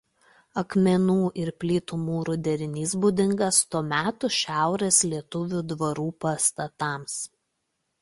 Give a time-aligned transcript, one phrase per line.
[0.61, 7.25] Akmenų ir plytų mūro derinys būdingas to meto šiaurės Lietuvos dvarų pastatams.